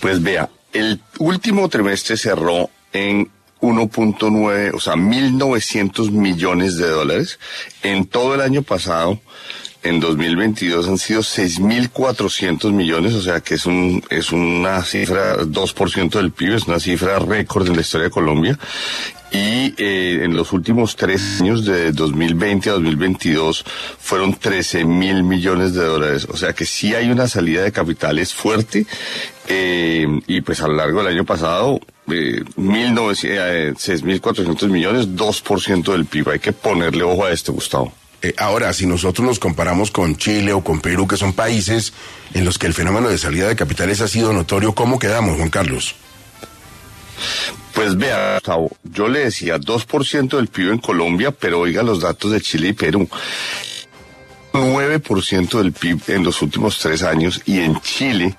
Pues 0.00 0.22
vea, 0.22 0.48
el 0.72 1.00
último 1.18 1.68
trimestre 1.68 2.16
cerró 2.16 2.70
en 2.92 3.30
1.9, 3.60 4.74
o 4.74 4.80
sea, 4.80 4.94
1.900 4.94 6.10
millones 6.10 6.76
de 6.76 6.88
dólares. 6.88 7.38
En 7.82 8.06
todo 8.06 8.34
el 8.34 8.40
año 8.40 8.62
pasado, 8.62 9.20
en 9.82 10.00
2022 10.00 10.88
han 10.88 10.98
sido 10.98 11.20
6.400 11.20 12.72
millones, 12.72 13.14
o 13.14 13.22
sea 13.22 13.40
que 13.40 13.54
es 13.54 13.66
un 13.66 14.02
es 14.10 14.32
una 14.32 14.82
cifra 14.82 15.38
2% 15.38 16.10
del 16.10 16.32
PIB, 16.32 16.54
es 16.54 16.66
una 16.66 16.80
cifra 16.80 17.18
récord 17.18 17.68
en 17.68 17.76
la 17.76 17.82
historia 17.82 18.04
de 18.04 18.10
Colombia. 18.10 18.58
Y 19.32 19.74
eh, 19.78 20.24
en 20.24 20.36
los 20.36 20.52
últimos 20.52 20.94
tres 20.94 21.40
años, 21.40 21.64
de 21.64 21.90
2020 21.92 22.68
a 22.68 22.74
2022, 22.74 23.64
fueron 23.98 24.34
13 24.34 24.84
mil 24.84 25.22
millones 25.22 25.72
de 25.72 25.84
dólares. 25.84 26.26
O 26.28 26.36
sea 26.36 26.52
que 26.52 26.66
sí 26.66 26.94
hay 26.94 27.10
una 27.10 27.26
salida 27.26 27.62
de 27.62 27.72
capitales 27.72 28.34
fuerte. 28.34 28.84
Eh, 29.48 30.06
y 30.26 30.42
pues 30.42 30.60
a 30.60 30.68
lo 30.68 30.74
largo 30.74 31.02
del 31.02 31.14
año 31.14 31.24
pasado, 31.24 31.80
eh, 32.08 32.44
6.400 32.54 34.68
millones, 34.68 35.16
2% 35.16 35.92
del 35.92 36.04
PIB. 36.04 36.28
Hay 36.28 36.38
que 36.38 36.52
ponerle 36.52 37.02
ojo 37.02 37.24
a 37.24 37.32
esto, 37.32 37.54
Gustavo. 37.54 37.94
Eh, 38.22 38.34
ahora, 38.38 38.72
si 38.72 38.86
nosotros 38.86 39.26
nos 39.26 39.38
comparamos 39.40 39.90
con 39.90 40.16
Chile 40.16 40.52
o 40.52 40.62
con 40.62 40.80
Perú, 40.80 41.08
que 41.08 41.16
son 41.16 41.32
países 41.32 41.92
en 42.34 42.44
los 42.44 42.56
que 42.56 42.68
el 42.68 42.74
fenómeno 42.74 43.08
de 43.08 43.18
salida 43.18 43.48
de 43.48 43.56
capitales 43.56 44.00
ha 44.00 44.08
sido 44.08 44.32
notorio, 44.32 44.74
¿cómo 44.74 44.98
quedamos, 44.98 45.36
Juan 45.36 45.50
Carlos? 45.50 45.96
Pues 47.74 47.96
vea, 47.96 48.40
yo 48.84 49.08
le 49.08 49.20
decía 49.20 49.58
2% 49.58 50.36
del 50.36 50.48
PIB 50.48 50.72
en 50.72 50.78
Colombia, 50.78 51.32
pero 51.32 51.60
oiga 51.60 51.82
los 51.82 52.00
datos 52.00 52.30
de 52.30 52.40
Chile 52.40 52.68
y 52.68 52.72
Perú. 52.74 53.08
9% 54.52 55.58
del 55.58 55.72
PIB 55.72 56.02
en 56.08 56.24
los 56.24 56.42
últimos 56.42 56.78
tres 56.78 57.02
años 57.02 57.40
y 57.46 57.58
en 57.60 57.80
Chile 57.80 58.36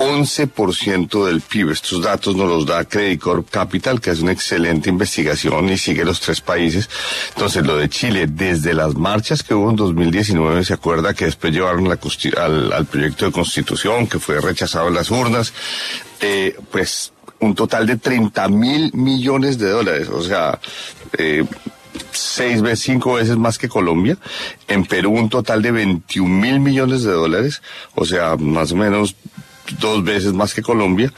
11% 0.00 1.26
del 1.26 1.42
PIB. 1.42 1.72
Estos 1.72 2.02
datos 2.02 2.34
nos 2.34 2.48
los 2.48 2.64
da 2.64 2.86
Credit 2.86 3.20
Corp 3.20 3.50
Capital, 3.50 4.00
que 4.00 4.10
es 4.10 4.20
una 4.20 4.32
excelente 4.32 4.88
investigación 4.88 5.68
y 5.68 5.76
sigue 5.76 6.06
los 6.06 6.20
tres 6.20 6.40
países. 6.40 6.88
Entonces, 7.34 7.66
lo 7.66 7.76
de 7.76 7.90
Chile, 7.90 8.26
desde 8.26 8.72
las 8.72 8.94
marchas 8.94 9.42
que 9.42 9.52
hubo 9.52 9.68
en 9.68 9.76
2019, 9.76 10.64
se 10.64 10.72
acuerda 10.72 11.12
que 11.12 11.26
después 11.26 11.52
llevaron 11.52 11.86
la, 11.86 11.98
al, 12.38 12.72
al, 12.72 12.86
proyecto 12.86 13.26
de 13.26 13.32
constitución, 13.32 14.06
que 14.06 14.18
fue 14.18 14.40
rechazado 14.40 14.88
en 14.88 14.94
las 14.94 15.10
urnas, 15.10 15.52
eh, 16.22 16.56
pues 16.70 17.12
un 17.40 17.54
total 17.54 17.86
de 17.86 17.98
30 17.98 18.48
mil 18.48 18.90
millones 18.94 19.58
de 19.58 19.68
dólares. 19.68 20.08
O 20.08 20.22
sea, 20.22 20.58
eh, 21.18 21.44
seis 22.10 22.62
veces, 22.62 22.80
cinco 22.80 23.14
veces 23.14 23.36
más 23.36 23.58
que 23.58 23.68
Colombia. 23.68 24.16
En 24.66 24.86
Perú 24.86 25.12
un 25.12 25.28
total 25.28 25.60
de 25.60 25.72
21 25.72 26.40
mil 26.40 26.58
millones 26.60 27.02
de 27.02 27.12
dólares. 27.12 27.60
O 27.94 28.06
sea, 28.06 28.36
más 28.36 28.72
o 28.72 28.76
menos 28.76 29.14
dos 29.78 30.02
veces 30.04 30.32
más 30.32 30.54
que 30.54 30.62
Colombia. 30.62 31.12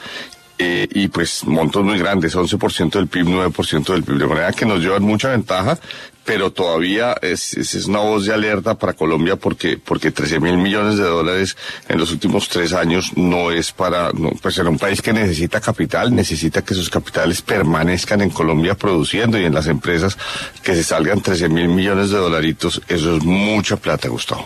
Eh, 0.59 0.87
y 0.91 1.07
pues 1.07 1.43
montos 1.45 1.83
muy 1.83 1.97
grandes, 1.97 2.35
11% 2.35 2.91
del 2.91 3.07
PIB, 3.07 3.25
9% 3.25 3.91
del 3.91 4.03
PIB, 4.03 4.17
de 4.19 4.27
manera 4.27 4.51
que 4.51 4.67
nos 4.67 4.81
llevan 4.81 5.01
mucha 5.01 5.29
ventaja, 5.29 5.79
pero 6.23 6.51
todavía 6.51 7.15
es, 7.21 7.53
es, 7.55 7.85
una 7.87 7.99
voz 7.99 8.25
de 8.25 8.33
alerta 8.33 8.75
para 8.75 8.93
Colombia 8.93 9.35
porque, 9.35 9.77
porque 9.77 10.11
13 10.11 10.39
mil 10.39 10.57
millones 10.57 10.97
de 10.97 11.03
dólares 11.03 11.57
en 11.89 11.97
los 11.97 12.11
últimos 12.11 12.47
tres 12.49 12.71
años 12.73 13.11
no 13.15 13.51
es 13.51 13.71
para, 13.71 14.11
no, 14.13 14.29
pues 14.41 14.57
en 14.59 14.67
un 14.67 14.77
país 14.77 15.01
que 15.01 15.11
necesita 15.11 15.59
capital, 15.59 16.15
necesita 16.15 16.61
que 16.61 16.75
sus 16.75 16.89
capitales 16.89 17.41
permanezcan 17.41 18.21
en 18.21 18.29
Colombia 18.29 18.75
produciendo 18.75 19.39
y 19.39 19.45
en 19.45 19.53
las 19.53 19.67
empresas 19.67 20.17
que 20.61 20.75
se 20.75 20.83
salgan 20.83 21.21
13 21.21 21.49
mil 21.49 21.67
millones 21.67 22.11
de 22.11 22.17
dolaritos, 22.17 22.81
eso 22.87 23.17
es 23.17 23.23
mucha 23.23 23.75
plata, 23.77 24.07
Gustavo. 24.07 24.45